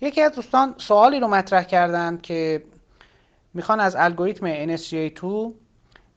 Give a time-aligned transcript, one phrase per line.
[0.00, 2.64] یکی از دوستان سوالی رو مطرح کردند که
[3.54, 5.52] می‌خوان از الگوریتم NSGA2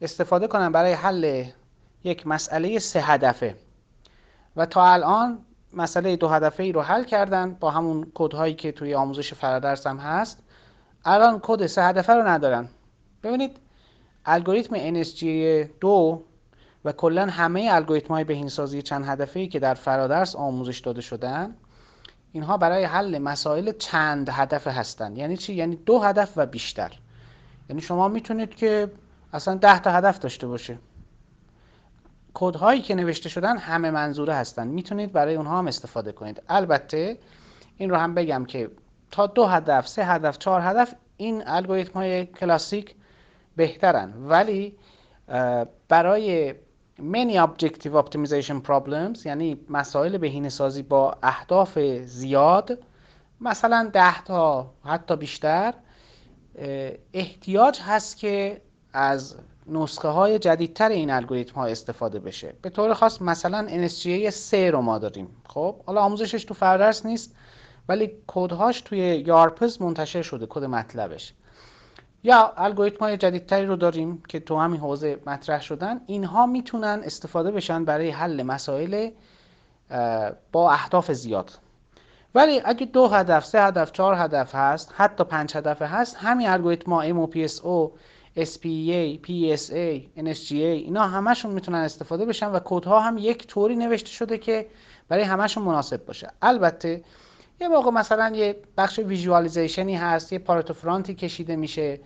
[0.02, 1.46] استفاده کنن برای حل
[2.04, 3.56] یک مسئله سه هدفه.
[4.56, 8.96] و تا الان مسئله دو هدفه ای رو حل کردن با همون کدهایی که توی
[8.96, 10.40] آموزش فرادرس هم هست.
[11.06, 12.68] الان کد سه هدفه رو ندارن.
[13.24, 13.58] ببینید
[14.26, 15.86] الگوریتم NSGA2
[16.86, 21.56] و کلا همه الگوریتم های بهینه‌سازی چند هدفه ای که در فرادرس آموزش داده شدن
[22.38, 25.18] اینها برای حل مسائل چند هدف هستند.
[25.18, 26.92] یعنی چی؟ یعنی دو هدف و بیشتر.
[27.70, 28.92] یعنی شما می‌تونید که
[29.34, 30.78] اصلا ده تا هدف داشته باشه.
[32.34, 36.42] کدهایی که نوشته شدن همه منظوره هستن می‌تونید برای اونها هم استفاده کنید.
[36.50, 37.18] البته
[37.78, 38.70] این رو هم بگم که
[39.12, 42.96] تا دو هدف سه هدف چهار هدف این الگوریتم های کلاسیک
[43.56, 44.14] بهترن.
[44.18, 44.76] ولی
[45.88, 46.56] برای
[47.00, 52.80] many objective optimization problems یعنی مسائل بهینه سازی با اهداف زیاد
[53.42, 55.74] مثلا ده تا حتی بیشتر
[57.14, 58.62] احتیاج هست که
[58.94, 59.36] از
[59.68, 62.54] نسخه های جدیدتر این الگوریتم ها استفاده بشه.
[62.62, 67.36] به طور خاص مثلا NSGA 3 رو ما داریم خب؟ حالا آموزشش تو فردرس نیست
[67.90, 71.34] ولی کدهاش توی یارپز منتشر شده کد مطلبش.
[72.24, 77.52] یا الگوریتم های جدیدتری رو داریم که تو همین حوزه مطرح شدن اینها می‌تونن استفاده
[77.52, 79.10] بشن برای حل مسائل
[80.52, 81.52] با اهداف زیاد.
[82.36, 86.94] ولی اگه دو هدف، سه هدف، چهار هدف هست حتی پنج هدف هست همین الگوریتم
[86.94, 87.90] ها MOPSO
[88.38, 94.38] SPA, PSA, NSGA اینا همشون می‌تونن استفاده بشن و کدها هم یک طوری نوشته شده
[94.38, 94.68] که
[95.10, 96.32] برای همشون مناسب باشه.
[96.42, 97.04] البته
[97.62, 102.00] یه موقع مثلا یه بخش ویژوالیزیشنی هست یه پارتوفرانتی کشیده میشه.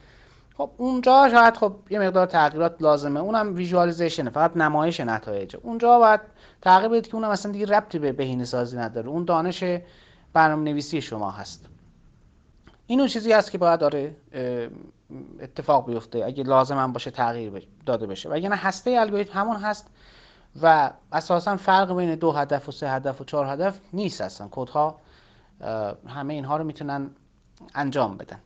[0.58, 3.20] خب اونجا شاید خب یه مقدار تغییرات لازمه.
[3.20, 6.20] اونم ویژوالیزیشنه فقط نمایش نتایج اونجا باید
[6.62, 9.08] تغییر بدید که اونم اصلا دیگه ربطی به بهینه سازی نداره.
[9.08, 9.64] اون دانش
[10.34, 11.66] برنامه نویسی شما هست.
[12.88, 14.16] اینو چیزی هست که باید داره
[15.42, 16.26] اتفاق بیفته.
[16.26, 18.30] اگه لازم هم باشه تغییر داده بشه.
[18.30, 19.88] و یعنی هسته الگوریتم همون هست
[20.62, 24.48] و اساسا فرق بین دو هدف و سه هدف و چهار هدف نیست اصلا.
[24.52, 24.96] کدها
[26.08, 27.10] همه اینها رو می‌تونن
[27.76, 28.40] انجام بدن.